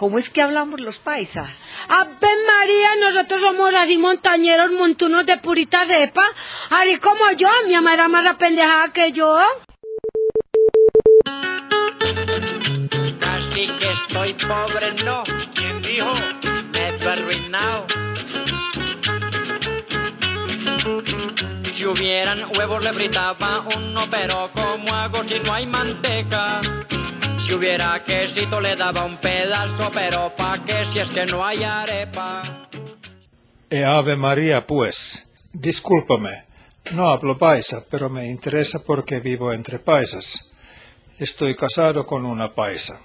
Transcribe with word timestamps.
¿Cómo 0.00 0.18
es 0.18 0.30
que 0.30 0.40
hablamos 0.40 0.80
los 0.80 0.98
paisas? 0.98 1.68
Ave 1.86 2.28
María, 2.46 2.88
nosotros 3.00 3.42
somos 3.42 3.74
así 3.74 3.98
montañeros, 3.98 4.72
montunos 4.72 5.26
de 5.26 5.36
purita 5.36 5.84
cepa. 5.84 6.24
Así 6.70 6.98
como 6.98 7.30
yo, 7.32 7.50
mi 7.66 7.74
mamá 7.74 7.92
era 7.92 8.08
más 8.08 8.24
apendejada 8.24 8.94
que 8.94 9.12
yo. 9.12 9.38
Casi 13.20 13.66
que 13.78 13.92
estoy 13.92 14.32
pobre, 14.32 14.94
no. 15.04 15.22
¿Quién 15.54 15.82
dijo? 15.82 16.10
Medio 16.72 17.10
arruinado. 17.10 17.86
Si 21.74 21.84
hubieran 21.84 22.42
huevos 22.56 22.82
le 22.82 22.94
fritaba 22.94 23.66
uno, 23.76 24.08
pero 24.10 24.50
¿cómo 24.54 24.94
hago 24.94 25.22
si 25.28 25.40
no 25.40 25.52
hay 25.52 25.66
manteca? 25.66 26.62
Si 27.50 27.56
hubiera 27.56 28.04
quesito 28.04 28.60
le 28.60 28.76
daba 28.76 29.04
un 29.04 29.16
pedazo, 29.16 29.90
pero 29.92 30.32
¿pa' 30.36 30.64
qué 30.64 30.86
si 30.86 31.00
es 31.00 31.08
que 31.08 31.26
no 31.26 31.44
hay 31.44 31.64
arepa? 31.64 32.68
E 33.68 33.84
Ave 33.84 34.14
María, 34.14 34.64
pues. 34.64 35.26
Discúlpame. 35.52 36.44
No 36.92 37.08
hablo 37.08 37.36
paisa, 37.36 37.82
pero 37.90 38.08
me 38.08 38.30
interesa 38.30 38.84
porque 38.86 39.18
vivo 39.18 39.52
entre 39.52 39.80
paisas. 39.80 40.48
Estoy 41.18 41.56
casado 41.56 42.06
con 42.06 42.24
una 42.24 42.54
paisa. 42.54 43.00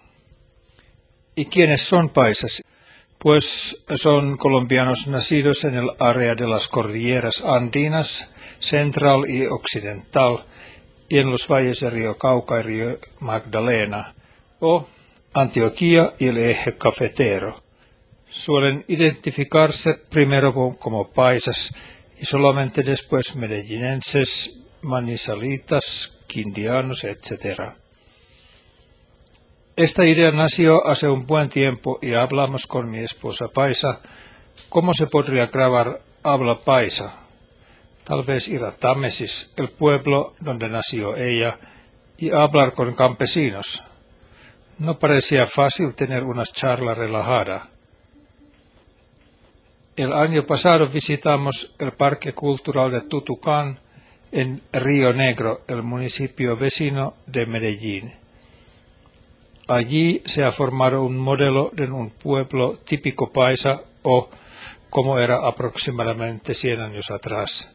¿Y 1.33 1.47
quiénes 1.47 1.81
son 1.81 2.09
paisas? 2.09 2.61
Pues 3.17 3.83
son 3.95 4.37
colombianos 4.37 5.07
nacidos 5.07 5.63
en 5.63 5.73
el 5.73 5.89
área 5.97 6.35
de 6.35 6.47
las 6.47 6.67
cordilleras 6.67 7.43
andinas, 7.43 8.29
central 8.59 9.21
y 9.27 9.47
occidental, 9.47 10.45
y 11.09 11.17
en 11.17 11.31
los 11.31 11.47
valles 11.47 11.79
de 11.79 11.89
Río 11.89 12.15
Cauca 12.19 12.59
y 12.59 12.61
Río 12.61 12.99
Magdalena, 13.21 14.14
o 14.59 14.87
Antioquía 15.33 16.13
y 16.17 16.27
el 16.27 16.37
eje 16.37 16.77
cafetero. 16.77 17.61
Suelen 18.29 18.85
identificarse 18.87 19.95
primero 19.95 20.53
como 20.79 21.09
paisas 21.09 21.71
y 22.19 22.25
solamente 22.25 22.81
después 22.81 23.35
medellinenses, 23.35 24.55
manizalitas, 24.81 26.13
quindianos, 26.27 27.03
etc. 27.03 27.73
Esta 29.75 30.05
idea 30.05 30.31
nació 30.31 30.87
hace 30.87 31.07
un 31.07 31.27
buen 31.27 31.49
tiempo 31.49 31.99
y 32.01 32.13
hablamos 32.13 32.65
con 32.65 32.89
mi 32.89 32.99
esposa 32.99 33.49
paisa 33.49 34.01
cómo 34.69 34.93
se 34.93 35.07
podría 35.07 35.47
grabar 35.47 36.01
habla 36.23 36.59
paisa. 36.61 37.13
Tal 38.03 38.23
vez 38.23 38.47
ir 38.47 38.63
a 38.63 38.71
Támesis, 38.71 39.51
el 39.55 39.69
pueblo 39.69 40.33
donde 40.39 40.69
nació 40.69 41.15
ella, 41.15 41.59
y 42.17 42.31
hablar 42.31 42.73
con 42.73 42.93
campesinos. 42.93 43.83
No 44.77 44.99
parecía 44.99 45.47
fácil 45.47 45.95
tener 45.95 46.23
una 46.23 46.43
charla 46.43 46.93
relajada. 46.93 47.69
El 49.95 50.11
año 50.11 50.45
pasado 50.45 50.87
visitamos 50.87 51.73
el 51.79 51.93
Parque 51.93 52.33
Cultural 52.33 52.91
de 52.91 53.01
Tutucán 53.01 53.79
en 54.33 54.61
Río 54.73 55.13
Negro, 55.13 55.61
el 55.69 55.81
municipio 55.81 56.57
vecino 56.57 57.13
de 57.25 57.45
Medellín. 57.45 58.13
Allí 59.69 60.21
se 60.25 60.43
ha 60.43 60.51
formado 60.51 61.03
un 61.03 61.17
modelo 61.17 61.71
de 61.73 61.89
un 61.89 62.09
pueblo 62.09 62.79
típico 62.79 63.31
paisa 63.31 63.81
o 64.03 64.29
como 64.89 65.17
era 65.19 65.47
aproximadamente 65.47 66.53
100 66.53 66.81
años 66.81 67.11
atrás. 67.11 67.73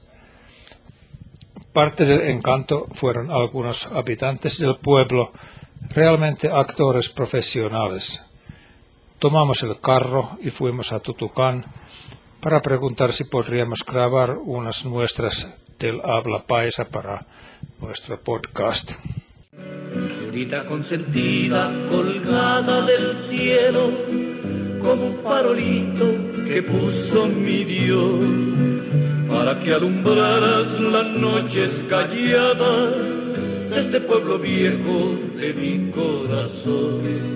Parte 1.72 2.04
del 2.04 2.28
encanto 2.28 2.88
fueron 2.92 3.30
algunos 3.30 3.86
habitantes 3.86 4.58
del 4.58 4.76
pueblo, 4.76 5.32
realmente 5.88 6.50
actores 6.50 7.08
profesionales. 7.08 8.22
Tomamos 9.18 9.62
el 9.62 9.80
carro 9.80 10.38
y 10.42 10.50
fuimos 10.50 10.92
a 10.92 11.00
Tutucán 11.00 11.64
para 12.40 12.60
preguntar 12.60 13.12
si 13.12 13.24
podríamos 13.24 13.84
grabar 13.84 14.36
unas 14.42 14.84
muestras 14.84 15.48
del 15.78 16.00
habla 16.02 16.46
paisa 16.46 16.88
para 16.88 17.20
nuestro 17.80 18.20
podcast. 18.20 18.92
Señorita 19.52 20.66
consentida, 20.66 21.70
colgada 21.90 22.82
del 22.82 23.22
cielo, 23.28 23.90
como 24.80 25.06
un 25.06 25.22
farolito 25.22 26.06
que 26.46 26.62
puso 26.62 27.26
mi 27.26 27.64
Dios, 27.64 29.28
para 29.28 29.60
que 29.62 29.74
alumbraras 29.74 30.80
las 30.80 31.10
noches 31.10 31.84
calladas 31.88 33.19
de 33.70 33.80
este 33.80 34.00
pueblo 34.00 34.38
viejo 34.38 35.16
de 35.36 35.54
mi 35.54 35.90
corazón. 35.92 37.30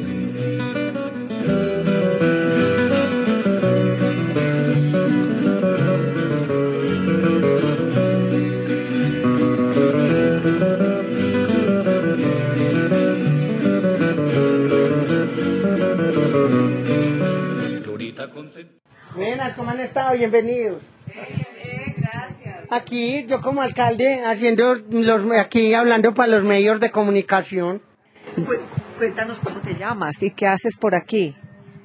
Buenas, 19.15 19.56
¿cómo 19.56 19.71
han 19.71 19.81
estado? 19.81 20.17
Bienvenidos. 20.17 20.94
Aquí, 22.71 23.27
yo 23.27 23.41
como 23.41 23.63
alcalde, 23.63 24.25
haciendo 24.25 24.75
los, 24.75 25.23
aquí 25.39 25.75
hablando 25.75 26.15
para 26.15 26.29
los 26.29 26.45
medios 26.45 26.81
de 26.81 26.91
comunicación. 26.91 27.83
Cuéntanos 28.99 29.39
cómo 29.41 29.61
te 29.61 29.75
llamas 29.75 30.21
y 30.23 30.31
qué 30.31 30.47
haces 30.47 30.77
por 30.77 30.95
aquí. 30.95 31.35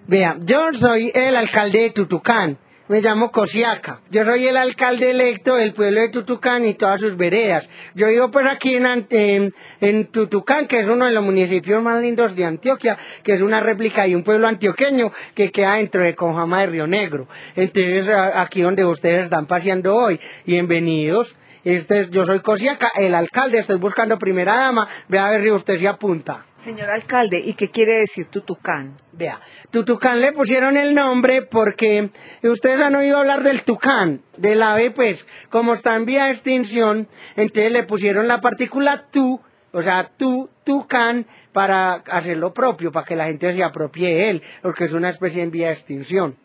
Vea, 0.07 0.38
yo 0.39 0.73
soy 0.73 1.12
el 1.13 1.35
alcalde 1.35 1.81
de 1.81 1.89
Tutucán. 1.91 2.57
Me 2.89 3.01
llamo 3.01 3.29
Cosiaca. 3.29 4.00
Yo 4.09 4.25
soy 4.25 4.47
el 4.47 4.57
alcalde 4.57 5.11
electo 5.11 5.53
del 5.53 5.75
pueblo 5.75 6.01
de 6.01 6.09
Tutucán 6.09 6.66
y 6.66 6.73
todas 6.73 7.00
sus 7.00 7.16
veredas. 7.16 7.69
Yo 7.94 8.07
vivo 8.07 8.31
pues 8.31 8.47
aquí 8.47 8.73
en, 8.73 9.05
en, 9.11 9.53
en, 9.79 10.07
Tutucán, 10.07 10.67
que 10.67 10.79
es 10.79 10.88
uno 10.88 11.05
de 11.05 11.11
los 11.11 11.23
municipios 11.23 11.83
más 11.83 12.01
lindos 12.01 12.35
de 12.35 12.45
Antioquia, 12.45 12.97
que 13.23 13.33
es 13.33 13.41
una 13.41 13.59
réplica 13.59 14.07
de 14.07 14.16
un 14.16 14.23
pueblo 14.23 14.47
antioqueño 14.47 15.13
que 15.35 15.51
queda 15.51 15.75
dentro 15.75 16.01
de 16.01 16.16
Conjama 16.16 16.61
de 16.61 16.66
Río 16.66 16.88
Negro. 16.88 17.27
Entonces, 17.55 18.09
aquí 18.09 18.63
donde 18.63 18.83
ustedes 18.83 19.25
están 19.25 19.45
paseando 19.45 19.95
hoy. 19.95 20.19
Bienvenidos. 20.47 21.35
Este, 21.63 22.07
yo 22.09 22.23
soy 22.23 22.39
Cosiaca, 22.39 22.91
el 22.95 23.13
alcalde, 23.13 23.59
estoy 23.59 23.77
buscando 23.77 24.17
primera 24.17 24.55
dama. 24.55 24.87
Vea 25.07 25.27
a 25.27 25.31
ver 25.31 25.41
si 25.41 25.51
usted 25.51 25.77
se 25.77 25.87
apunta. 25.87 26.45
Señor 26.57 26.89
alcalde, 26.89 27.39
¿y 27.39 27.53
qué 27.53 27.69
quiere 27.69 27.99
decir 27.99 28.27
Tutucán? 28.27 28.97
Vea, 29.13 29.39
Tutucán 29.71 30.19
le 30.19 30.33
pusieron 30.33 30.75
el 30.75 30.93
nombre 30.93 31.43
porque 31.43 32.09
ustedes 32.43 32.81
han 32.81 32.95
oído 32.95 33.17
hablar 33.17 33.43
del 33.43 33.63
tucán, 33.63 34.21
del 34.37 34.61
ave, 34.61 34.91
pues, 34.91 35.25
como 35.49 35.73
está 35.73 35.95
en 35.95 36.05
vía 36.05 36.25
de 36.25 36.31
extinción, 36.31 37.07
entonces 37.37 37.71
le 37.71 37.83
pusieron 37.83 38.27
la 38.27 38.41
partícula 38.41 39.05
tu, 39.09 39.39
o 39.71 39.81
sea, 39.81 40.11
tu, 40.17 40.49
tucán, 40.65 41.25
para 41.53 41.93
hacer 41.93 42.37
lo 42.37 42.53
propio, 42.53 42.91
para 42.91 43.05
que 43.05 43.15
la 43.15 43.27
gente 43.27 43.53
se 43.53 43.63
apropie 43.63 44.09
de 44.09 44.29
él, 44.29 44.43
porque 44.61 44.83
es 44.83 44.93
una 44.93 45.09
especie 45.09 45.41
en 45.41 45.51
vía 45.51 45.67
de 45.67 45.73
extinción 45.73 46.35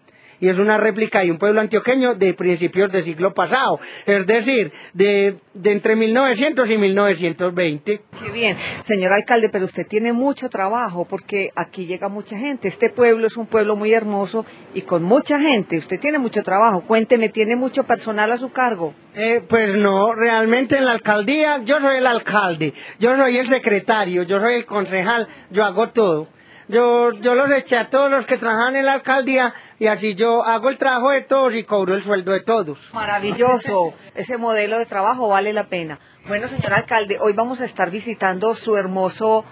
y 0.41 0.49
es 0.49 0.59
una 0.59 0.77
réplica 0.77 1.21
de 1.21 1.31
un 1.31 1.39
pueblo 1.39 1.61
antioqueño 1.61 2.15
de 2.15 2.35
principios 2.35 2.93
del 2.93 3.03
siglo 3.03 3.35
pasado, 3.35 3.81
es 4.07 4.27
decir, 4.27 4.73
de, 4.93 5.37
de, 5.55 5.73
entre 5.73 5.97
1900 5.97 6.71
y 6.71 6.79
1920. 6.79 8.01
Qué 8.23 8.31
bien, 8.31 8.57
señor 8.83 9.13
alcalde, 9.13 9.49
pero 9.49 9.65
usted 9.65 9.87
tiene 9.87 10.13
mucho 10.13 10.49
trabajo 10.49 11.05
porque 11.05 11.51
aquí 11.55 11.87
llega 11.87 12.09
mucha 12.09 12.37
gente. 12.37 12.69
Este 12.69 12.91
pueblo 12.91 13.27
es 13.27 13.37
un 13.37 13.47
pueblo 13.47 13.77
muy 13.77 13.93
hermoso 13.93 14.45
y 14.75 14.83
con 14.83 15.03
mucha 15.03 15.39
gente. 15.39 15.79
Usted 15.79 15.99
tiene 16.01 16.19
mucho 16.19 16.43
trabajo. 16.43 16.83
Cuénteme, 16.87 17.29
¿tiene 17.29 17.57
mucho 17.57 17.85
personal 17.85 18.31
a 18.33 18.39
su 18.39 18.51
cargo? 18.51 18.95
Eh, 19.15 19.43
pues 19.49 19.77
no, 19.77 20.13
realmente 20.13 20.77
en 20.77 20.87
la 20.87 20.93
alcaldía 20.93 21.63
yo 21.65 21.81
soy 21.81 21.99
el 21.99 22.07
alcalde, 22.07 22.75
yo 22.99 23.15
soy 23.17 23.37
el 23.37 23.47
secretario, 23.47 24.25
yo 24.25 24.41
soy 24.41 24.55
el 24.55 24.67
concejal, 24.67 25.29
yo 25.51 25.65
hago 25.65 25.91
todo. 25.91 26.29
Yo, 26.67 27.13
yo 27.21 27.35
los 27.35 27.51
eché 27.53 27.77
a 27.77 27.91
todos 27.91 28.11
los 28.11 28.27
que 28.27 28.39
trabajan 28.39 28.75
en 28.75 28.87
la 28.87 28.95
alcaldía 28.95 29.53
y 29.85 29.87
así 29.87 30.15
yo 30.15 30.43
hago 30.43 30.71
el 30.71 30.79
trabajo 30.79 31.11
de 31.11 31.21
todos 31.21 31.55
y 31.55 31.63
cobro 31.65 31.95
el 31.95 32.03
sueldo 32.03 32.33
de 32.33 32.41
todos. 32.41 32.79
Maravilloso, 32.95 33.93
ese 34.15 34.39
modelo 34.39 34.79
de 34.79 34.87
trabajo 34.87 35.29
vale 35.29 35.53
la 35.53 35.69
pena. 35.69 36.01
Bueno, 36.27 36.49
señor 36.49 36.73
alcalde, 36.73 37.19
hoy 37.21 37.35
vamos 37.35 37.61
a 37.61 37.67
estar 37.67 37.91
visitando 37.91 38.55
su 38.55 38.79
hermoso 38.79 39.45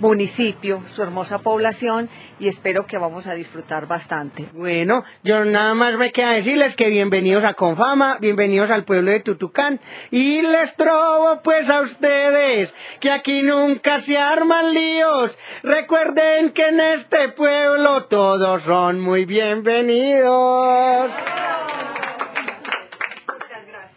municipio, 0.00 0.82
su 0.88 1.02
hermosa 1.02 1.38
población 1.38 2.08
y 2.38 2.48
espero 2.48 2.86
que 2.86 2.98
vamos 2.98 3.26
a 3.26 3.34
disfrutar 3.34 3.86
bastante. 3.86 4.48
Bueno, 4.52 5.04
yo 5.22 5.44
nada 5.44 5.74
más 5.74 5.96
me 5.96 6.10
queda 6.12 6.32
decirles 6.32 6.74
que 6.74 6.88
bienvenidos 6.88 7.44
a 7.44 7.54
Confama, 7.54 8.18
bienvenidos 8.20 8.70
al 8.70 8.84
pueblo 8.84 9.10
de 9.10 9.20
Tutucán 9.20 9.80
y 10.10 10.42
les 10.42 10.74
trobo 10.74 11.40
pues 11.42 11.68
a 11.70 11.80
ustedes 11.80 12.74
que 13.00 13.10
aquí 13.10 13.42
nunca 13.42 14.00
se 14.00 14.18
arman 14.18 14.72
líos. 14.72 15.38
Recuerden 15.62 16.50
que 16.50 16.66
en 16.68 16.80
este 16.80 17.28
pueblo 17.30 18.04
todos 18.04 18.62
son 18.62 19.00
muy 19.00 19.26
bienvenidos. 19.26 21.10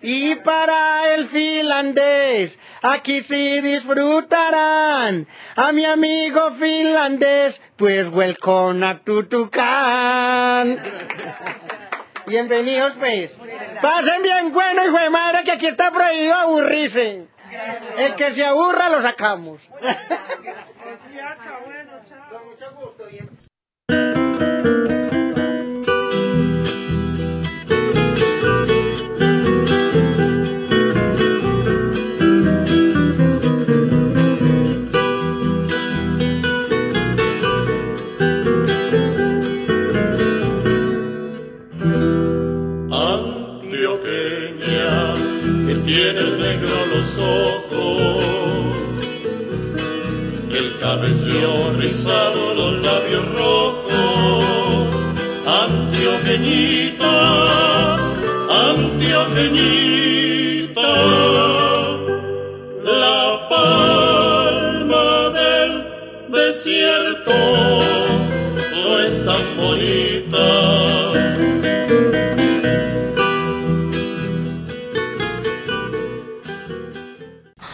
Y 0.06 0.36
para 0.36 1.14
el 1.14 1.30
finlandés, 1.30 2.60
aquí 2.82 3.22
sí 3.22 3.62
disfrutarán. 3.62 5.26
A 5.56 5.72
mi 5.72 5.86
amigo 5.86 6.52
finlandés, 6.60 7.62
pues 7.78 8.10
welcome 8.10 8.86
a 8.86 9.00
Tutucán. 9.00 10.78
Bienvenidos, 12.26 12.96
pues. 13.00 13.32
Pasen 13.82 14.22
bien, 14.24 14.52
bueno, 14.52 14.86
hijo 14.86 14.98
de 15.00 15.10
madre, 15.10 15.46
que 15.46 15.52
aquí 15.54 15.68
está 15.68 15.90
prohibido 15.90 16.36
aburrirse. 16.36 17.26
El 17.98 18.16
que 18.16 18.34
se 18.34 18.44
aburra 18.44 18.90
lo 18.90 19.02
sacamos. 19.02 19.62
Con 22.30 22.46
mucho 22.46 22.72
gusto, 22.76 23.06
bien. 23.08 24.23
La 63.24 63.50
palma 63.50 65.30
del 65.30 65.72
desierto 66.30 67.34
no 68.84 69.00
es 69.00 69.26
tan 69.26 69.44
bonita. 69.58 70.84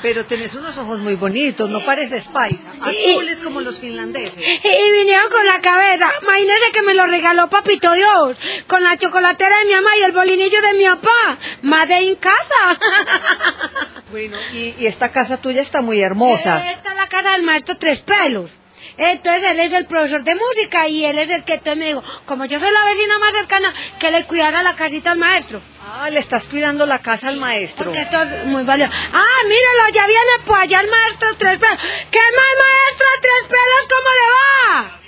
Pero 0.01 0.25
tenés 0.25 0.55
unos 0.55 0.77
ojos 0.77 0.99
muy 0.99 1.15
bonitos, 1.15 1.69
no 1.69 1.85
pareces 1.85 2.29
paisa. 2.29 2.73
Azules 2.81 3.41
como 3.41 3.61
los 3.61 3.79
finlandeses. 3.79 4.41
Y 4.63 4.91
vinieron 4.91 5.29
con 5.29 5.45
la 5.45 5.59
cabeza. 5.61 6.09
Imagínese 6.21 6.71
que 6.71 6.81
me 6.83 6.95
lo 6.95 7.05
regaló 7.05 7.49
papito 7.49 7.93
Dios. 7.93 8.39
Con 8.65 8.81
la 8.83 8.97
chocolatera 8.97 9.59
de 9.59 9.65
mi 9.65 9.73
mamá 9.73 9.97
y 9.97 10.03
el 10.03 10.13
bolinillo 10.13 10.61
de 10.61 10.73
mi 10.73 10.85
papá. 10.85 11.37
Más 11.63 11.87
de 11.87 11.97
en 11.97 12.15
casa. 12.15 12.79
Bueno, 14.11 14.37
y, 14.53 14.75
y 14.79 14.87
esta 14.87 15.11
casa 15.11 15.37
tuya 15.37 15.61
está 15.61 15.81
muy 15.81 16.01
hermosa. 16.01 16.71
Esta 16.71 16.91
es 16.91 16.97
la 16.97 17.07
casa 17.07 17.31
del 17.31 17.43
maestro 17.43 17.77
Tres 17.77 18.01
Pelos. 18.01 18.57
Entonces 18.97 19.43
él 19.43 19.59
es 19.61 19.71
el 19.73 19.85
profesor 19.85 20.23
de 20.23 20.35
música 20.35 20.87
y 20.87 21.05
él 21.05 21.17
es 21.19 21.29
el 21.29 21.43
que 21.45 21.53
entonces 21.53 21.77
me 21.77 21.85
dijo, 21.87 22.03
como 22.25 22.45
yo 22.45 22.59
soy 22.59 22.71
la 22.71 22.83
vecina 22.83 23.17
más 23.19 23.33
cercana, 23.33 23.73
que 23.97 24.11
le 24.11 24.25
cuidara 24.25 24.61
la 24.61 24.75
casita 24.75 25.11
al 25.11 25.17
maestro. 25.17 25.61
Ah, 25.81 26.09
le 26.09 26.19
estás 26.19 26.47
cuidando 26.47 26.85
la 26.85 26.99
casa 26.99 27.29
al 27.29 27.37
maestro. 27.37 27.85
Porque 27.85 28.01
esto 28.01 28.21
es 28.21 28.45
muy 28.45 28.63
valioso. 28.63 28.91
Ah, 29.13 29.43
míralo, 29.45 29.93
ya 29.93 30.05
viene 30.05 30.31
pues 30.45 30.61
allá 30.63 30.81
el 30.81 30.89
maestro 30.89 31.29
Tres 31.37 31.59
Pelos. 31.59 31.79
¿Qué 32.11 32.19
más 32.19 32.53
maestro 32.67 33.07
Tres 33.21 33.43
Pelos? 33.47 33.87
¿Cómo 33.89 34.09
le 34.19 34.27
va? 34.35 34.99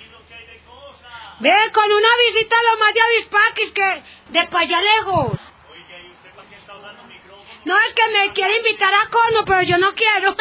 Ve, 1.41 1.71
con 1.73 1.91
una 1.91 2.09
visita 2.27 2.55
a 2.55 2.71
lo 2.71 2.79
más 2.79 2.93
de 2.93 3.01
avispaquis 3.01 3.71
que 3.71 4.03
de 4.29 4.39
allá 4.39 4.79
lejos. 4.79 5.53
No, 7.63 7.75
es 7.87 7.93
que 7.93 8.01
me 8.11 8.33
quiere 8.33 8.57
invitar 8.57 8.91
a 8.93 9.07
cono, 9.09 9.45
pero 9.45 9.61
yo 9.61 9.77
no 9.77 9.93
quiero. 9.93 10.35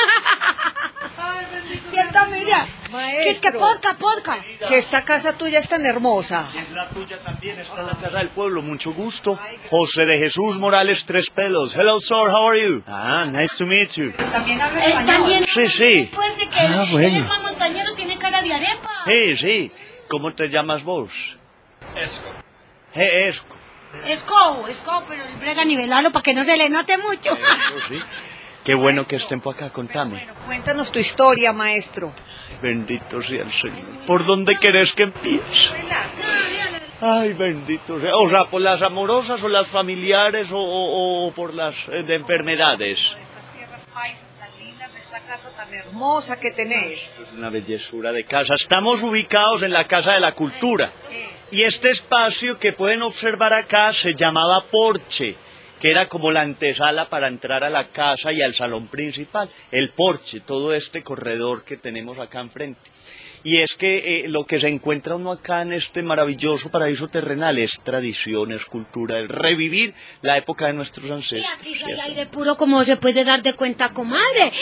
¿Cierto, 1.91 2.27
Miriam? 2.31 2.67
Que 2.91 3.29
es 3.31 3.41
que 3.41 3.53
podca, 3.53 3.95
podca. 3.99 4.43
Que 4.69 4.79
esta 4.79 5.03
casa 5.05 5.37
tuya 5.37 5.59
es 5.59 5.69
tan 5.69 5.85
hermosa. 5.85 6.49
Es 6.57 6.71
la 6.73 6.89
tuya 6.89 7.19
también, 7.23 7.59
está 7.61 7.81
en 7.81 7.87
la 7.89 7.93
casa 7.99 8.19
del 8.19 8.31
pueblo, 8.31 8.63
mucho 8.63 8.93
gusto. 8.93 9.39
José 9.71 10.07
de 10.07 10.19
Jesús 10.19 10.59
Morales 10.59 11.05
Tres 11.05 11.31
Pelos. 11.31 11.77
Hello, 11.77 12.01
sir, 12.01 12.17
how 12.31 12.49
are 12.49 12.61
you? 12.61 12.83
Ah, 12.87 13.27
nice 13.27 13.57
to 13.59 13.67
meet 13.67 13.91
you. 13.97 14.13
También 14.13 14.61
habla 14.61 14.85
Él 14.85 15.05
también. 15.05 15.45
Sí, 15.45 15.69
sí. 15.69 16.01
Después 16.01 16.37
de 16.39 16.49
que 16.49 16.61
Ah, 16.61 16.87
bueno. 16.91 17.25
más 17.27 17.43
montañero, 17.43 17.95
tiene 17.95 18.19
cara 18.19 18.41
de 18.43 18.53
arepa. 18.55 18.91
Sí, 19.07 19.33
sí. 19.37 19.73
¿Cómo 20.09 20.33
te 20.35 20.49
llamas 20.49 20.83
vos? 20.83 21.37
Esco. 21.97 22.29
Je, 22.95 23.29
Esco. 23.29 23.57
Esco, 24.07 24.67
esco, 24.69 25.05
pero 25.09 25.25
el 25.25 25.35
brega 25.37 25.65
nivelarlo 25.65 26.11
para 26.13 26.23
que 26.23 26.33
no 26.35 26.45
se 26.45 26.57
le 26.57 26.69
note 26.69 26.97
mucho. 26.99 27.33
Eso 27.33 27.87
sí. 27.89 28.01
Qué 28.65 28.75
bueno 28.75 29.05
que 29.07 29.17
estén 29.17 29.41
por 29.41 29.55
acá, 29.55 29.71
contame. 29.71 30.11
Bueno, 30.19 30.35
cuéntanos 30.47 30.93
tu 30.93 30.99
historia, 30.99 31.53
maestro. 31.53 32.13
Bendito 32.63 33.21
sea 33.23 33.43
el 33.43 33.51
Señor. 33.51 33.81
¿Por 34.07 34.27
dónde 34.27 34.55
querés 34.57 34.93
que 34.93 35.05
empiece? 35.05 35.75
Ay, 37.01 37.33
bendito 37.33 37.99
sea. 38.01 38.15
O 38.17 38.29
sea, 38.29 38.45
¿por 38.45 38.61
las 38.61 38.83
amorosas 38.83 39.43
o 39.43 39.49
las 39.49 39.67
familiares 39.67 40.53
o, 40.53 40.59
o- 40.59 41.27
o 41.29 41.33
por 41.33 41.55
las 41.55 41.89
eh, 41.89 42.03
de 42.03 42.15
enfermedades? 42.17 43.17
Estas 43.19 43.53
tierras 43.57 43.87
paisas 43.95 44.25
tan 44.39 44.59
lindas, 44.59 44.93
de 44.93 45.00
esta 45.11 45.27
casa 45.27 45.51
tan 45.57 45.75
hermosa 45.75 46.39
que 46.39 46.53
tenés. 46.53 47.19
Es 47.19 47.33
una 47.37 47.51
bellezura 47.51 48.13
de 48.13 48.25
casa. 48.25 48.55
Estamos 48.55 49.03
ubicados 49.03 49.65
en 49.65 49.73
la 49.73 49.89
Casa 49.89 50.13
de 50.13 50.21
la 50.21 50.35
Cultura. 50.35 50.93
Y 51.51 51.63
este 51.63 51.91
espacio 51.91 52.59
que 52.61 52.73
pueden 52.75 53.03
observar 53.03 53.53
acá 53.53 53.93
se 53.93 54.15
llamaba 54.15 54.65
porche, 54.71 55.35
que 55.81 55.91
era 55.91 56.07
como 56.07 56.31
la 56.31 56.43
antesala 56.43 57.09
para 57.09 57.27
entrar 57.27 57.65
a 57.65 57.71
la 57.71 57.89
casa 57.89 58.33
y 58.33 58.41
al 58.41 58.55
salón 58.55 58.87
principal. 58.87 59.51
El 59.73 59.91
porche, 59.91 60.41
todo 60.41 60.73
este 60.73 61.03
corredor 61.03 61.65
que 61.65 61.77
tenemos 61.77 62.21
acá 62.21 62.39
enfrente. 62.41 62.81
Y 63.43 63.57
es 63.63 63.75
que 63.75 64.21
eh, 64.25 64.29
lo 64.29 64.45
que 64.45 64.61
se 64.61 64.69
encuentra 64.69 65.17
uno 65.17 65.33
acá 65.33 65.63
en 65.63 65.73
este 65.73 66.03
maravilloso 66.03 66.71
paraíso 66.71 67.09
terrenal 67.09 67.57
es 67.59 67.81
tradición, 67.83 68.53
es 68.53 68.67
cultura, 68.67 69.19
es 69.19 69.29
revivir 69.29 69.95
la 70.21 70.37
época 70.37 70.67
de 70.67 70.75
nuestros 70.75 71.09
Y 71.09 71.13
ancestros. 71.13 71.55
aquí 71.57 71.75
sí 71.75 71.85
hay 71.91 72.11
aire 72.11 72.27
puro 72.27 72.57
como 72.57 72.85
se 72.85 72.99
puede 72.99 73.25
dar 73.25 73.43
de 73.43 73.55
cuenta, 73.55 73.95
comadre. 73.95 74.53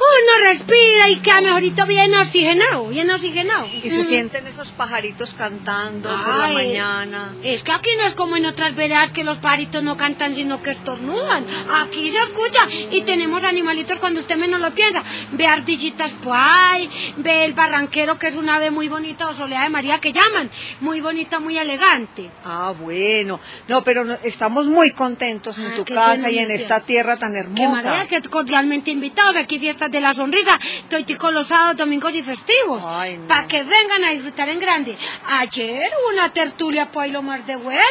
Uno 0.00 0.44
respira 0.48 1.10
y 1.10 1.16
queda 1.16 1.42
mejorito 1.42 1.84
bien 1.84 2.14
oxigenado, 2.14 2.86
bien 2.88 3.10
oxigenado. 3.10 3.66
Y 3.82 3.90
se 3.90 4.02
sienten 4.04 4.46
esos 4.46 4.72
pajaritos 4.72 5.34
cantando 5.34 6.08
por 6.08 6.36
la 6.38 6.48
mañana. 6.48 7.34
Es 7.42 7.62
que 7.62 7.72
aquí 7.72 7.90
no 7.98 8.06
es 8.06 8.14
como 8.14 8.36
en 8.36 8.46
otras 8.46 8.74
veredas 8.74 9.12
que 9.12 9.24
los 9.24 9.38
pajaritos 9.38 9.82
no 9.82 9.96
cantan 9.98 10.34
sino 10.34 10.62
que 10.62 10.70
estornudan. 10.70 11.44
Aquí 11.82 12.08
se 12.08 12.16
escucha 12.18 12.60
y 12.90 13.02
tenemos 13.02 13.44
animalitos 13.44 14.00
cuando 14.00 14.20
usted 14.20 14.36
menos 14.36 14.58
lo 14.60 14.72
piensa. 14.72 15.02
Ve 15.32 15.46
ardillitas 15.46 16.12
por 16.12 16.36
ahí, 16.38 16.88
ve 17.18 17.44
el 17.44 17.52
barranquero 17.52 18.18
que 18.18 18.28
es 18.28 18.36
una 18.36 18.56
ave 18.56 18.70
muy 18.70 18.88
bonita 18.88 19.28
o 19.28 19.34
soleada 19.34 19.64
de 19.64 19.70
María 19.70 19.98
que 20.00 20.12
llaman. 20.12 20.50
Muy 20.80 21.00
bonita, 21.02 21.40
muy 21.40 21.58
elegante. 21.58 22.30
Ah, 22.44 22.72
bueno. 22.78 23.38
No, 23.68 23.84
pero 23.84 24.04
no- 24.06 24.18
estamos 24.22 24.66
muy 24.66 24.92
contentos 24.92 25.58
en 25.58 25.66
Ah, 25.72 25.76
tu 25.76 25.84
casa 25.84 26.30
y 26.30 26.38
en 26.38 26.50
esta 26.50 26.80
tierra 26.80 27.18
tan 27.18 27.32
Qué 27.34 27.40
hermosa. 27.40 27.70
maravilla, 27.82 28.06
que 28.06 28.22
cordialmente 28.28 28.90
invitados. 28.90 29.36
Aquí 29.36 29.58
fiestas 29.58 29.89
de 29.90 30.00
la 30.00 30.12
sonrisa. 30.12 30.58
Estoy 30.88 31.04
con 31.16 31.34
los 31.34 31.48
sábados, 31.48 31.76
domingos 31.76 32.14
y 32.14 32.22
festivos. 32.22 32.82
No. 32.84 33.26
Para 33.28 33.46
que 33.48 33.62
vengan 33.62 34.04
a 34.04 34.10
disfrutar 34.12 34.48
en 34.48 34.58
grande. 34.60 34.96
Ayer 35.28 35.90
una 36.12 36.32
tertulia 36.32 36.90
pues 36.90 37.12
lo 37.12 37.22
más 37.22 37.46
de 37.46 37.56
buena. 37.56 37.82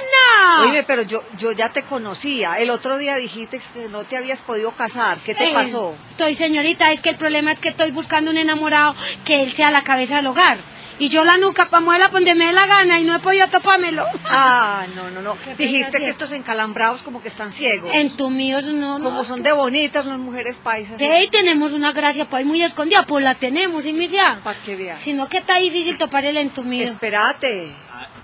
Oye, 0.67 0.83
pero 0.83 1.01
yo, 1.03 1.23
yo 1.37 1.51
ya 1.51 1.69
te 1.69 1.83
conocía. 1.83 2.57
El 2.59 2.69
otro 2.69 2.97
día 2.97 3.15
dijiste 3.15 3.59
que 3.73 3.87
no 3.89 4.03
te 4.03 4.17
habías 4.17 4.41
podido 4.41 4.71
casar. 4.71 5.19
¿Qué 5.23 5.35
te 5.35 5.49
Eh, 5.49 5.53
pasó? 5.53 5.95
Estoy, 6.09 6.33
señorita, 6.33 6.91
es 6.91 7.01
que 7.01 7.09
el 7.09 7.17
problema 7.17 7.51
es 7.51 7.59
que 7.59 7.69
estoy 7.69 7.91
buscando 7.91 8.31
un 8.31 8.37
enamorado 8.37 8.95
que 9.25 9.43
él 9.43 9.51
sea 9.51 9.71
la 9.71 9.83
cabeza 9.83 10.17
del 10.17 10.27
hogar. 10.27 10.57
Y 10.99 11.07
yo 11.07 11.23
la 11.23 11.37
nuca 11.37 11.69
pa' 11.69 11.79
muela 11.79 12.09
donde 12.09 12.35
me 12.35 12.47
dé 12.47 12.51
la 12.51 12.67
gana 12.67 12.99
y 12.99 13.05
no 13.05 13.15
he 13.15 13.19
podido 13.19 13.47
topármelo. 13.47 14.05
Ah, 14.29 14.85
no, 14.95 15.09
no, 15.09 15.21
no. 15.21 15.37
Qué 15.43 15.55
Dijiste 15.55 15.97
que 15.97 16.03
sí. 16.05 16.09
estos 16.09 16.31
encalambrados 16.33 17.01
como 17.03 17.21
que 17.21 17.29
están 17.29 17.53
ciegos. 17.53 17.89
Entumíos 17.93 18.65
no, 18.73 18.99
no. 18.99 19.03
Como 19.05 19.23
son 19.23 19.41
de 19.41 19.53
bonitas 19.53 20.05
las 20.05 20.19
mujeres 20.19 20.57
paisas. 20.57 20.99
Sí, 20.99 21.07
tenemos 21.31 21.73
una 21.73 21.93
gracia 21.93 22.25
pues 22.25 22.45
muy 22.45 22.61
escondida, 22.61 23.03
pues 23.05 23.23
la 23.23 23.35
tenemos, 23.35 23.85
y 23.85 23.93
misia. 23.93 24.41
Para 24.43 24.59
que 24.59 24.75
veas. 24.75 24.99
Sino 24.99 25.27
que 25.29 25.37
está 25.37 25.55
difícil 25.57 25.97
topar 25.97 26.25
el 26.25 26.37
entumido. 26.37 26.83
Espérate, 26.83 27.71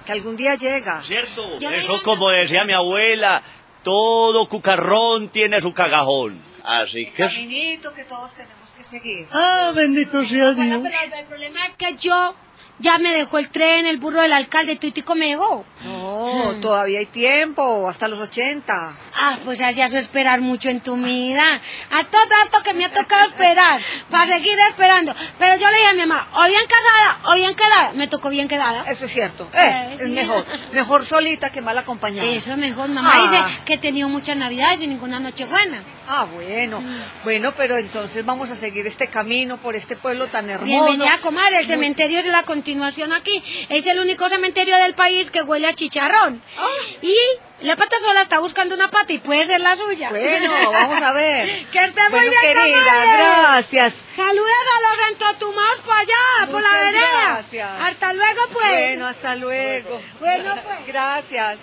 que 0.05 0.11
algún 0.11 0.35
día 0.35 0.55
llega. 0.55 1.01
¿Cierto? 1.03 1.57
Yo 1.59 1.69
Eso 1.69 2.01
como 2.03 2.29
decía 2.29 2.65
mi 2.65 2.73
abuela, 2.73 3.41
todo 3.83 4.47
cucarrón 4.49 5.29
tiene 5.29 5.61
su 5.61 5.73
cagajón. 5.73 6.41
Así 6.63 7.05
que... 7.05 7.23
Caminito 7.23 7.93
que 7.93 8.03
todos 8.03 8.33
tenemos 8.33 8.69
que 8.75 8.83
seguir. 8.83 9.27
Ah, 9.31 9.71
bendito 9.75 10.23
sea 10.25 10.53
Bueno, 10.53 10.79
Dios. 10.79 10.93
pero 11.01 11.15
el 11.21 11.25
problema 11.25 11.63
es 11.65 11.73
que 11.77 11.95
yo 11.95 12.35
Ya 12.79 12.97
me 12.97 13.13
dejó 13.13 13.37
el 13.37 13.49
tren, 13.49 13.85
el 13.85 13.97
burro 13.99 14.21
del 14.21 14.33
alcalde, 14.33 14.75
tuitico 14.75 15.15
me 15.15 15.27
dejó. 15.29 15.65
No, 15.83 16.55
todavía 16.61 16.99
hay 16.99 17.05
tiempo, 17.05 17.87
hasta 17.87 18.07
los 18.09 18.19
80. 18.19 18.93
Ah, 19.17 19.39
pues 19.45 19.61
hacía 19.61 19.85
eso 19.85 19.97
esperar 19.97 20.41
mucho 20.41 20.69
en 20.69 20.81
tu 20.81 20.95
vida. 20.97 21.61
A 21.91 22.03
todo 22.03 22.21
tanto 22.27 22.61
que 22.63 22.73
me 22.73 22.85
ha 22.85 22.91
tocado 22.91 23.27
esperar, 23.27 23.79
para 24.09 24.25
seguir 24.25 24.59
esperando. 24.67 25.15
Pero 25.39 25.55
yo 25.57 25.69
le 25.69 25.77
dije 25.77 25.87
a 25.89 25.93
mi 25.93 25.99
mamá, 26.05 26.27
o 26.35 26.47
bien 26.47 26.63
casada, 26.67 27.19
o 27.31 27.35
bien 27.35 27.55
quedada. 27.55 27.93
Me 27.93 28.07
tocó 28.09 28.29
bien 28.29 28.47
quedada. 28.49 28.83
Eso 28.89 29.05
es 29.05 29.11
cierto. 29.11 29.47
Eh, 29.53 29.57
Eh, 29.61 29.89
es 29.93 29.99
sí. 30.01 30.09
mejor. 30.09 30.45
Mejor 30.73 31.05
solita 31.05 31.51
que 31.51 31.61
mal 31.61 31.77
acompañada. 31.77 32.27
Eso 32.27 32.51
es 32.51 32.57
mejor. 32.57 32.89
Mamá 32.89 33.13
Ah. 33.15 33.21
dice 33.21 33.43
que 33.65 33.73
he 33.75 33.77
tenido 33.77 34.09
muchas 34.09 34.35
navidades 34.35 34.81
y 34.83 34.87
ninguna 34.87 35.19
noche 35.21 35.45
buena. 35.45 35.81
Ah, 36.07 36.25
bueno. 36.25 36.83
Bueno, 37.23 37.53
pero 37.55 37.77
entonces 37.77 38.25
vamos 38.25 38.51
a 38.51 38.55
seguir 38.55 38.85
este 38.85 39.07
camino 39.07 39.57
por 39.57 39.75
este 39.75 39.95
pueblo 39.95 40.27
tan 40.27 40.49
hermoso. 40.49 40.65
Bienvenida, 40.65 41.19
comadre. 41.21 41.59
El 41.59 41.65
cementerio 41.65 42.19
es 42.19 42.25
la 42.27 42.43
continuación 42.65 43.13
aquí. 43.13 43.43
Es 43.69 43.85
el 43.85 43.99
único 43.99 44.27
cementerio 44.27 44.75
del 44.77 44.95
país 44.95 45.29
que 45.29 45.43
huele 45.43 45.67
a 45.67 45.73
chicharrón. 45.75 46.41
Ah. 46.57 46.67
Y 47.03 47.15
la 47.61 47.75
pata 47.75 47.95
sola 47.99 48.23
está 48.23 48.39
buscando 48.39 48.73
una 48.73 48.89
pata 48.89 49.13
y 49.13 49.19
puede 49.19 49.45
ser 49.45 49.59
la 49.59 49.75
suya. 49.75 50.09
Bueno, 50.09 50.51
vamos 50.71 50.99
a 50.99 51.11
ver. 51.13 51.65
Que 51.71 51.77
esté 51.79 52.01
muy 52.09 52.19
Bueno, 52.21 52.31
bien, 52.31 52.41
querida, 52.41 52.79
comadre. 52.79 53.17
gracias. 53.41 53.93
Saludos 54.15 54.65
a 54.75 54.89
los 54.89 55.11
entrotumados 55.11 55.79
para 55.81 55.99
allá, 55.99 56.51
por 56.51 56.61
la 56.63 56.73
vereda. 56.73 57.21
gracias. 57.35 57.69
Hasta 57.81 58.13
luego, 58.13 58.41
pues. 58.51 58.71
Bueno, 58.71 59.05
hasta 59.07 59.35
luego. 59.35 60.01
Bueno, 60.19 60.55
pues. 60.65 60.87
Gracias. 60.87 61.57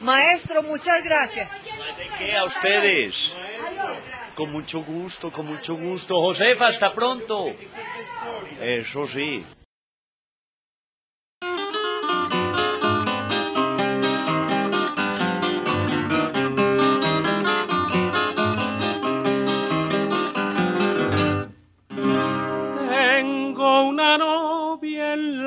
Maestro, 0.00 0.62
muchas 0.64 1.02
gracias. 1.04 1.48
¿De 1.96 2.08
qué 2.18 2.36
a 2.36 2.44
ustedes? 2.44 3.32
Con 4.34 4.50
mucho 4.50 4.80
gusto, 4.80 5.30
con 5.30 5.46
mucho 5.46 5.74
gusto. 5.74 6.20
Josefa, 6.20 6.66
hasta 6.66 6.92
pronto. 6.92 7.46
Eso 8.60 9.06
sí. 9.06 9.44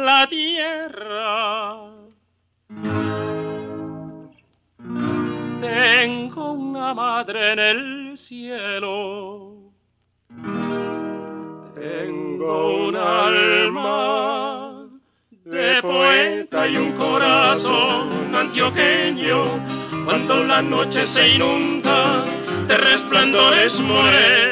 La 0.02 0.28
tierra. 0.28 1.78
Tengo 5.62 6.52
una 6.54 6.94
madre 6.94 7.54
en 7.54 7.60
el 7.60 8.18
cielo. 8.18 9.54
Tengo 11.76 12.88
un 12.88 12.96
alma 12.96 14.90
de 15.46 15.82
poeta 15.82 16.68
y 16.68 16.78
un 16.78 16.94
corazón 16.94 18.36
antioqueño. 18.36 20.06
Cuando 20.06 20.44
la 20.44 20.62
noche 20.62 21.06
se 21.08 21.36
inunda 21.36 22.26
de 22.68 22.78
resplandores 22.78 23.80
morenos. 23.80 24.51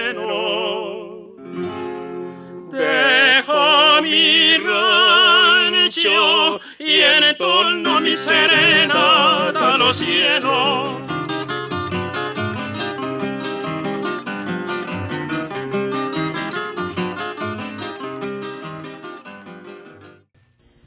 Y 7.39 7.43
en 7.43 7.83
torno 7.83 8.01
mi 8.01 8.17
serenata 8.17 9.73
a 9.73 9.77
los 9.77 9.97
cielos. 9.97 11.01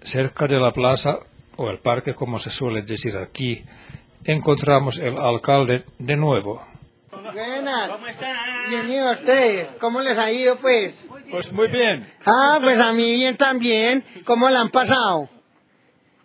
Cerca 0.02 0.46
de 0.46 0.60
la 0.60 0.72
plaza, 0.72 1.20
o 1.56 1.70
el 1.70 1.78
parque 1.78 2.14
como 2.14 2.38
se 2.38 2.50
suele 2.50 2.82
decir 2.82 3.16
aquí, 3.16 3.64
encontramos 4.24 4.98
el 4.98 5.16
alcalde 5.16 5.84
de 5.98 6.16
nuevo. 6.16 6.60
Buenas. 7.32 7.88
¿Cómo 7.88 8.06
están? 8.08 8.68
Bien, 8.68 8.92
¿y 8.92 9.00
ustedes? 9.00 9.68
¿Cómo 9.80 10.00
les 10.02 10.18
ha 10.18 10.30
ido, 10.30 10.58
pues? 10.58 10.94
Pues 11.30 11.50
muy 11.50 11.68
bien. 11.68 12.12
Ah, 12.26 12.58
pues 12.60 12.78
a 12.78 12.92
mí 12.92 13.14
bien 13.14 13.38
también. 13.38 14.04
¿Cómo 14.26 14.50
la 14.50 14.60
han 14.60 14.70
pasado? 14.70 15.30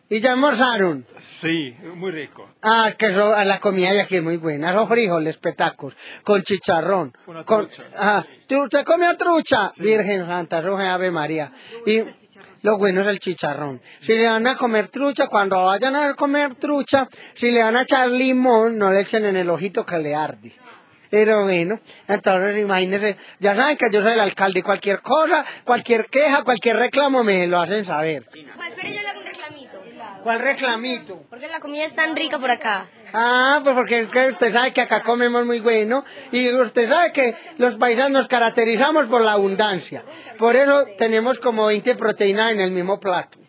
¿Y 0.09 0.21
ya 0.21 0.31
almorzaron? 0.31 1.05
Sí, 1.41 1.75
muy 1.95 2.11
rico. 2.11 2.49
Ah, 2.61 2.93
que 2.97 3.07
eso, 3.07 3.33
a 3.35 3.43
la 3.43 3.59
comida 3.59 3.91
de 3.91 4.01
aquí 4.01 4.15
es 4.17 4.23
muy 4.23 4.37
buena. 4.37 4.71
Esos 4.71 4.87
frijoles, 4.87 5.37
petacos, 5.37 5.93
con 6.23 6.43
chicharrón. 6.43 7.13
Una 7.25 7.43
con, 7.43 7.67
trucha. 7.67 7.83
Ah, 7.97 8.25
¿tú- 8.47 8.63
¿usted 8.63 8.85
comió 8.85 9.15
trucha? 9.17 9.71
Virgen 9.77 10.25
Santa, 10.25 10.59
eso 10.59 10.79
es 10.79 10.87
Ave 10.87 11.11
María. 11.11 11.51
Y 11.85 12.03
lo 12.61 12.77
bueno 12.77 13.01
es 13.01 13.07
el 13.07 13.19
chicharrón. 13.19 13.81
Si 13.99 14.13
le 14.13 14.27
van 14.27 14.47
a 14.47 14.55
comer 14.55 14.87
trucha, 14.87 15.27
cuando 15.27 15.65
vayan 15.65 15.95
a 15.97 16.13
comer 16.13 16.55
trucha, 16.55 17.09
si 17.35 17.51
le 17.51 17.61
van 17.61 17.75
a 17.75 17.81
echar 17.81 18.09
limón, 18.09 18.77
no 18.77 18.91
le 18.91 19.01
echen 19.01 19.25
en 19.25 19.35
el 19.35 19.49
ojito 19.49 19.85
que 19.85 19.97
le 19.97 20.15
arde. 20.15 20.53
Pero 21.09 21.43
bueno, 21.43 21.79
entonces 22.07 22.57
imagínense, 22.61 23.15
ya 23.39 23.55
saben 23.55 23.77
que 23.77 23.89
yo 23.91 24.01
soy 24.01 24.11
el 24.11 24.19
alcalde, 24.19 24.61
cualquier 24.61 24.99
cosa, 25.01 25.45
cualquier 25.63 26.07
queja, 26.07 26.43
cualquier 26.43 26.75
reclamo 26.77 27.23
me 27.23 27.47
lo 27.47 27.61
hacen 27.61 27.85
saber. 27.85 28.25
Pues 28.29 28.45
pero 28.75 28.89
yo 28.89 29.01
le 29.01 29.07
hago 29.07 29.19
un 29.21 29.25
reclamito. 29.25 29.76
¿Cuál 30.27 30.39
reclamito? 30.39 31.21
Porque 31.29 31.47
la 31.47 31.61
comida 31.61 31.85
es 31.85 31.95
tan 31.95 32.13
rica 32.13 32.37
por 32.37 32.51
acá. 32.51 32.89
Ah, 33.13 33.61
pues 33.63 33.73
porque 33.73 34.27
usted 34.27 34.51
sabe 34.51 34.73
que 34.73 34.81
acá 34.81 35.01
comemos 35.01 35.45
muy 35.45 35.61
bueno 35.61 36.03
y 36.33 36.53
usted 36.53 36.89
sabe 36.89 37.13
que 37.13 37.33
los 37.57 37.75
paisanos 37.75 38.11
nos 38.11 38.27
caracterizamos 38.27 39.07
por 39.07 39.21
la 39.21 39.31
abundancia. 39.31 40.03
Por 40.37 40.57
eso 40.57 40.83
tenemos 40.97 41.39
como 41.39 41.67
20 41.67 41.95
proteínas 41.95 42.51
en 42.51 42.59
el 42.59 42.71
mismo 42.71 42.99
plato. 42.99 43.39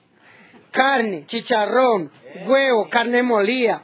Carne, 0.70 1.26
chicharrón, 1.26 2.12
huevo, 2.46 2.88
carne 2.88 3.24
molida. 3.24 3.82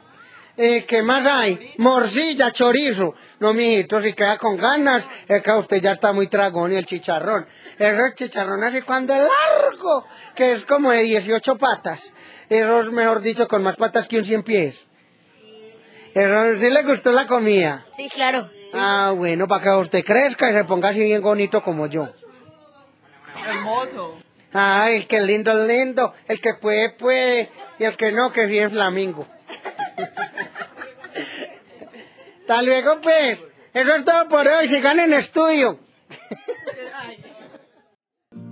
Eh, 0.55 0.85
¿Qué 0.85 1.01
más 1.01 1.27
hay? 1.27 1.73
Morcilla, 1.79 2.51
chorizo. 2.51 3.13
No, 3.41 3.53
mijito, 3.53 3.99
si 3.99 4.13
queda 4.13 4.37
con 4.37 4.55
ganas, 4.55 5.05
es 5.27 5.43
que 5.43 5.51
usted 5.51 5.81
ya 5.81 5.91
está 5.91 6.13
muy 6.13 6.29
tragón 6.29 6.71
y 6.71 6.77
el 6.77 6.85
chicharrón. 6.85 7.45
Eso 7.77 8.05
es 8.05 8.15
chicharrón 8.15 8.63
así 8.63 8.83
cuando 8.83 9.13
es 9.13 9.19
largo, 9.19 10.05
que 10.33 10.53
es 10.53 10.65
como 10.65 10.91
de 10.91 11.03
18 11.03 11.57
patas. 11.57 12.01
Eso 12.49 12.79
es, 12.81 12.91
mejor 12.91 13.21
dicho, 13.21 13.47
con 13.47 13.63
más 13.63 13.75
patas 13.75 14.07
que 14.07 14.17
un 14.17 14.25
100 14.25 14.43
pies. 14.43 14.85
Eso, 16.13 16.59
¿Sí 16.59 16.69
le 16.69 16.83
gustó 16.83 17.11
la 17.11 17.27
comida? 17.27 17.85
Sí, 17.97 18.09
claro. 18.09 18.49
Ah, 18.73 19.13
bueno, 19.15 19.47
para 19.47 19.63
que 19.63 19.69
usted 19.69 20.03
crezca 20.03 20.49
y 20.49 20.53
se 20.53 20.63
ponga 20.63 20.89
así 20.89 21.03
bien 21.03 21.21
bonito 21.21 21.61
como 21.61 21.87
yo. 21.87 22.09
Hermoso. 23.47 24.19
Ah, 24.53 24.89
el 24.89 25.07
que 25.07 25.17
es 25.17 25.23
lindo 25.23 25.51
es 25.51 25.67
lindo, 25.67 26.13
el 26.27 26.39
que 26.39 26.53
puede, 26.53 26.91
puede, 26.91 27.49
y 27.77 27.83
el 27.83 27.97
que 27.97 28.11
no, 28.11 28.31
que 28.31 28.43
es 28.43 28.49
bien 28.49 28.71
flamingo. 28.71 29.27
Hasta 32.41 32.61
luego, 32.61 33.01
pues. 33.01 33.43
Eso 33.73 33.95
es 33.95 34.05
todo 34.05 34.29
por 34.29 34.47
hoy, 34.47 34.69
sigan 34.69 34.99
en 34.99 35.13
estudio. 35.13 35.79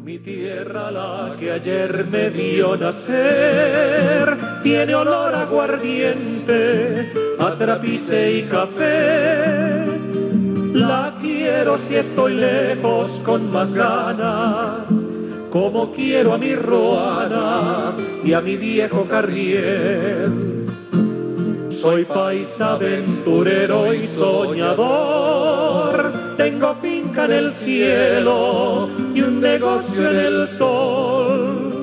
Mi 0.04 0.20
tierra, 0.20 0.92
la 0.92 1.38
que 1.40 1.50
ayer 1.50 2.06
me 2.12 2.30
vio 2.30 2.76
nacer, 2.76 4.38
tiene 4.62 4.94
olor 4.94 5.34
aguardiente, 5.34 7.14
a 7.40 7.56
y 8.30 8.44
café. 8.52 9.86
La 10.74 11.16
quiero 11.22 11.78
si 11.88 11.96
estoy 11.96 12.34
lejos 12.34 13.12
con 13.24 13.50
más 13.50 13.74
ganas, 13.74 14.88
como 15.50 15.94
quiero 15.94 16.34
a 16.34 16.38
mi 16.38 16.54
Roana 16.54 17.94
y 18.26 18.34
a 18.34 18.42
mi 18.42 18.58
viejo 18.58 19.06
Carrier. 19.06 20.30
Soy 21.82 22.04
paisa 22.04 22.74
aventurero 22.74 23.94
y 23.94 24.10
soñador, 24.10 25.73
tengo 26.38 26.76
finca 26.76 27.26
en 27.26 27.32
el 27.32 27.54
cielo 27.64 28.90
y 29.14 29.22
un 29.22 29.40
negocio 29.40 30.10
en 30.10 30.18
el 30.18 30.58
sol. 30.58 31.74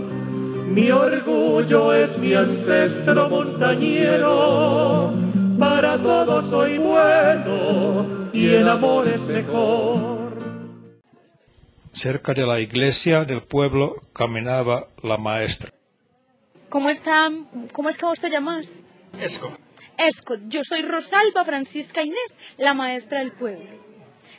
Mi 0.73 0.91
orgullo 0.91 1.93
es 1.93 2.17
mi 2.19 2.35
ancestro 2.35 3.29
montañero, 3.29 5.13
para 5.59 6.01
todos 6.01 6.49
soy 6.49 6.79
bueno 6.79 8.31
y 8.33 8.49
el 8.49 8.69
amor 8.69 9.09
es 9.09 9.21
mejor. 9.23 10.31
Cerca 11.93 12.33
de 12.33 12.47
la 12.47 12.61
iglesia 12.61 13.25
del 13.25 13.43
pueblo 13.43 13.97
caminaba 14.13 14.87
la 15.03 15.17
maestra. 15.17 15.71
¿Cómo 16.69 16.89
está? 16.89 17.29
¿Cómo 17.73 17.89
es 17.89 17.97
que 17.97 18.07
vos 18.07 18.21
te 18.21 18.31
llamas? 18.31 18.73
Esco. 19.19 19.51
Esco, 19.99 20.37
yo 20.47 20.63
soy 20.63 20.83
Rosalba 20.83 21.45
Francisca 21.45 22.03
Inés, 22.03 22.35
la 22.57 22.75
maestra 22.75 23.19
del 23.19 23.33
pueblo. 23.33 23.90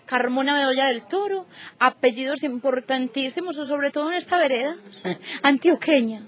Carmona 0.06 0.56
Bedoya 0.56 0.86
del 0.88 1.04
Toro, 1.08 1.46
apellidos 1.80 2.44
importantísimos, 2.44 3.56
sobre 3.56 3.92
todo 3.92 4.10
en 4.12 4.18
esta 4.18 4.38
vereda, 4.38 4.76
antioqueña. 5.44 6.24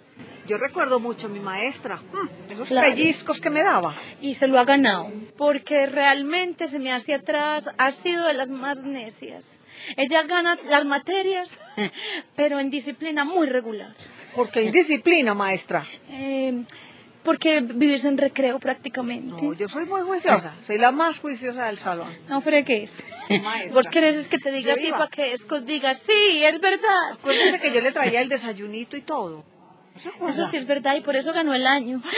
Yo 0.47 0.57
recuerdo 0.57 0.99
mucho 0.99 1.27
a 1.27 1.29
mi 1.29 1.39
maestra. 1.39 1.97
Mm, 1.97 2.51
Esos 2.51 2.67
Claro. 2.67 2.89
pellizcos 2.89 3.39
que 3.39 3.49
me 3.49 3.63
daba. 3.63 3.95
Y 4.21 4.35
se 4.35 4.47
lo 4.47 4.59
ha 4.59 4.65
ganado, 4.65 5.09
porque 5.37 5.85
realmente 5.85 6.67
se 6.67 6.79
me 6.79 6.91
hace 6.91 7.13
atrás, 7.13 7.69
ha 7.77 7.91
sido 7.91 8.27
de 8.27 8.33
las 8.33 8.49
más 8.49 8.81
necias. 8.81 9.49
Ella 9.97 10.23
gana 10.23 10.57
las 10.65 10.85
materias, 10.85 11.49
pero 12.35 12.59
en 12.59 12.69
disciplina 12.69 13.23
muy 13.25 13.47
regular. 13.47 13.95
¿Por 14.35 14.49
qué 14.49 14.63
indisciplina, 14.63 15.33
maestra? 15.33 15.85
Eh, 16.09 16.63
porque 17.23 17.61
vivís 17.61 18.03
en 18.05 18.17
recreo 18.17 18.59
prácticamente. 18.59 19.41
No, 19.41 19.53
yo 19.53 19.67
soy 19.69 19.85
muy 19.85 20.01
juiciosa. 20.01 20.55
Soy 20.67 20.77
la 20.77 20.91
más 20.91 21.19
juiciosa 21.19 21.65
del 21.65 21.79
salón. 21.79 22.13
No 22.27 22.41
fregues. 22.41 22.91
Sí. 23.27 23.41
Vos 23.71 23.87
querés 23.89 24.15
es 24.15 24.27
que 24.27 24.37
te 24.37 24.51
diga 24.51 24.67
Yo 24.67 24.73
así 24.73 24.87
iba. 24.87 24.97
para 24.97 25.09
que 25.09 25.33
Esco 25.33 25.61
diga, 25.61 25.93
sí, 25.93 26.43
es 26.43 26.59
verdad. 26.59 27.13
Acuérdese 27.13 27.59
que 27.59 27.71
yo 27.73 27.81
le 27.81 27.91
traía 27.91 28.21
el 28.21 28.29
desayunito 28.29 28.97
y 28.97 29.01
todo. 29.01 29.45
¿No? 30.19 30.29
Eso 30.29 30.47
sí 30.47 30.57
es 30.57 30.65
verdad 30.65 30.95
y 30.95 31.01
por 31.01 31.15
eso 31.15 31.31
ganó 31.33 31.53
el 31.53 31.65
año. 31.67 32.01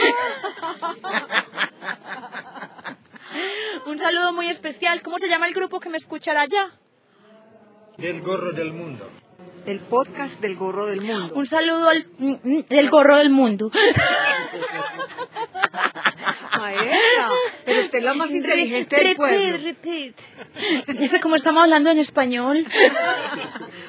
Un 3.86 3.98
saludo 3.98 4.32
muy 4.32 4.48
especial. 4.48 5.02
¿Cómo 5.02 5.18
se 5.18 5.28
llama 5.28 5.46
el 5.46 5.54
grupo 5.54 5.78
que 5.78 5.88
me 5.90 5.98
escuchará 5.98 6.42
allá? 6.42 6.70
Del 7.98 8.20
gorro 8.22 8.52
del 8.52 8.72
mundo. 8.72 9.10
El 9.66 9.80
podcast 9.80 10.40
del 10.40 10.56
gorro 10.56 10.86
del 10.86 11.00
mundo. 11.02 11.34
Un 11.34 11.46
saludo 11.46 11.88
al 11.88 12.06
del 12.68 12.88
gorro 12.90 13.16
del 13.16 13.30
mundo. 13.30 13.70
Maestra, 16.58 17.28
pero 17.64 17.82
usted 17.82 17.98
es 17.98 18.04
la 18.04 18.14
más 18.14 18.30
inteligente 18.30 18.96
del 18.96 19.04
Repeat, 19.08 19.16
pueblo. 19.16 19.58
repeat. 19.58 20.14
Ese 21.00 21.20
como 21.20 21.34
estamos 21.36 21.62
hablando 21.64 21.90
en 21.90 21.98
español. 21.98 22.64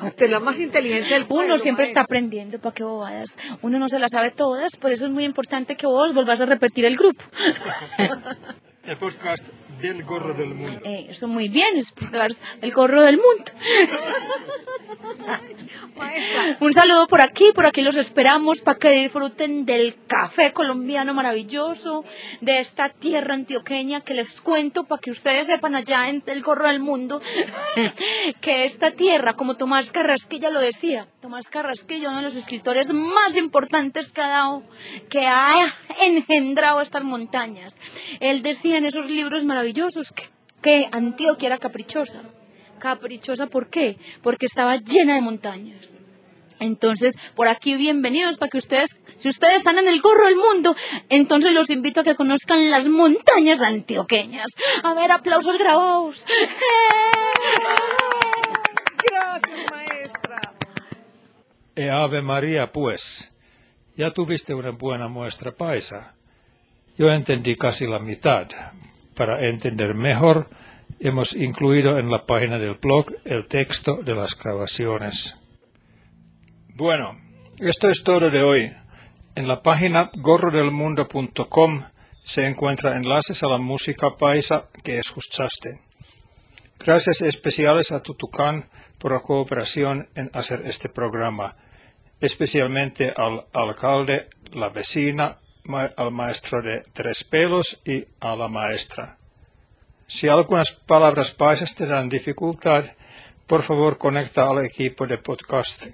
Usted 0.03 0.25
es 0.25 0.31
la 0.31 0.39
más 0.39 0.60
inteligente 0.60 1.13
del 1.13 1.27
pueblo. 1.27 1.53
Uno 1.53 1.60
siempre 1.60 1.86
está 1.86 2.00
maestra. 2.01 2.03
aprendiendo 2.17 2.60
para 2.60 2.74
qué 2.75 2.84
bobadas. 2.84 3.36
Uno 3.62 3.79
no 3.79 3.88
se 3.88 4.00
las 4.00 4.12
sabe 4.12 4.31
todas, 4.31 4.75
por 4.75 4.91
eso 4.91 5.05
es 5.05 5.12
muy 5.12 5.24
importante 5.24 5.75
que 5.77 5.88
vos 5.88 6.13
volvás 6.13 6.41
a 6.41 6.46
repetir 6.46 6.86
el 6.86 6.98
grupo. 6.98 7.24
El 8.84 8.98
podcast 8.98 9.46
del 9.81 10.03
gorro 10.03 10.34
del 10.34 10.53
mundo. 10.53 10.81
Eh, 10.84 11.07
eso 11.10 11.27
muy 11.27 11.50
bien, 11.50 11.77
es 11.77 11.93
el 12.62 12.72
gorro 12.72 13.01
del 13.01 13.17
mundo. 13.17 13.51
Un 16.60 16.74
saludo 16.74 17.07
por 17.07 17.22
aquí, 17.22 17.51
por 17.53 17.65
aquí 17.65 17.81
los 17.81 17.96
esperamos 17.96 18.62
para 18.62 18.77
que 18.77 18.89
disfruten 18.89 19.65
del 19.65 19.96
café 20.07 20.53
colombiano 20.53 21.13
maravilloso, 21.13 22.03
de 22.41 22.60
esta 22.60 22.89
tierra 22.89 23.34
antioqueña 23.34 24.01
que 24.01 24.13
les 24.13 24.39
cuento 24.41 24.86
para 24.86 25.01
que 25.01 25.12
ustedes 25.12 25.48
sepan 25.48 25.75
allá 25.75 26.10
en 26.10 26.24
el 26.25 26.41
gorro 26.41 26.67
del 26.67 26.79
mundo 26.79 27.22
que 28.41 28.63
esta 28.63 28.91
tierra, 28.91 29.34
como 29.34 29.55
Tomás 29.55 29.91
Carrasquilla 29.91 30.50
lo 30.50 30.62
decía, 30.62 31.07
Tomás 31.27 31.48
Carrasquilla, 31.50 32.07
uno 32.07 32.19
de 32.19 32.24
los 32.24 32.38
escritores 32.38 32.88
más 32.93 33.36
importantes 33.36 34.13
que 34.13 34.22
ha 35.27 35.75
engendrado 36.00 36.79
estas 36.79 37.03
montañas. 37.03 37.75
Él 38.22 38.41
decía 38.41 38.77
en 38.77 38.86
esos 38.86 39.10
libros 39.10 39.43
maravillosos 39.43 40.13
que, 40.62 40.88
Antioquia 40.89 41.48
era 41.48 41.57
caprichosa. 41.57 42.22
Caprichosa, 42.79 43.48
¿por 43.48 43.69
qué? 43.69 43.98
Porque 44.24 44.46
estaba 44.46 44.77
llena 44.77 45.15
de 45.15 45.22
montañas. 45.22 45.91
Entonces, 46.62 47.13
por 47.36 47.50
aquí 47.50 47.75
bienvenidos 47.75 48.38
para 48.38 48.50
que 48.50 48.60
ustedes, 48.60 48.96
si 49.19 49.27
ustedes 49.27 49.57
están 49.57 49.77
en 49.79 49.89
el 49.89 50.00
gorro 50.00 50.27
del 50.27 50.38
mundo, 50.38 50.77
entonces 51.10 51.53
los 51.53 51.69
invito 51.69 52.00
a 52.00 52.03
que 52.05 52.15
conozcan 52.15 52.72
las 52.72 52.88
montañas 52.88 53.62
antioqueñas. 53.62 54.48
A 54.81 54.93
ver, 54.93 55.12
aplausos 55.12 55.57
grabados. 55.57 56.25
gracias, 59.12 59.72
maestra. 59.72 60.53
E 61.77 61.91
Ave 61.91 62.24
María, 62.24 62.72
pues. 62.72 63.31
Ya 63.96 64.10
tuviste 64.10 64.55
una 64.55 64.72
buena 64.72 65.07
muestra 65.07 65.51
paisa. 65.51 66.15
Yo 66.98 67.07
entendí 67.10 67.55
casi 67.55 67.86
la 67.86 68.00
mitad. 68.00 68.48
Para 69.13 69.48
entender 69.48 69.93
mejor, 69.93 70.50
hemos 71.00 71.34
incluido 71.36 72.00
en 72.00 72.10
la 72.10 72.25
página 72.25 72.57
del 72.57 72.79
blog 72.81 73.13
el 73.25 73.48
texto 73.48 73.98
de 73.98 74.15
las 74.15 74.36
grabaciones. 74.36 75.38
Bueno, 76.74 77.15
esto 77.60 77.89
es 77.89 78.03
todo 78.03 78.31
de 78.31 78.41
hoy. 78.41 78.74
En 79.36 79.48
la 79.48 79.62
página 79.62 80.10
gorrodelmundo.com 80.15 81.84
se 82.24 82.48
encuentran 82.48 82.98
enlaces 82.98 83.43
a 83.43 83.48
la 83.48 83.60
música 83.60 84.17
paisa 84.17 84.65
que 84.84 84.98
escuchaste. 84.98 85.81
Gracias 86.79 87.22
especiales 87.22 87.91
a 87.91 88.01
Tutucán 88.01 88.67
por 88.98 89.12
la 89.12 89.19
cooperación 89.19 90.10
en 90.15 90.31
hacer 90.34 90.63
este 90.65 90.89
programa, 90.89 91.55
especialmente 92.19 93.13
al 93.15 93.45
alcalde, 93.53 94.27
la 94.53 94.69
vecina, 94.69 95.38
al 95.95 96.12
maestro 96.12 96.62
de 96.62 96.81
Tres 96.93 97.24
Pelos 97.24 97.81
y 97.86 98.05
a 98.19 98.36
la 98.36 98.47
maestra. 98.47 99.17
Si 100.07 100.27
algunas 100.29 100.71
palabras 100.71 101.31
paisas 101.31 101.74
te 101.75 101.86
dan 101.86 102.07
dificultad, 102.07 102.86
por 103.45 103.62
favor 103.63 103.97
conecta 103.97 104.47
al 104.47 104.65
equipo 104.65 105.05
de 105.05 105.17
podcast 105.17 105.88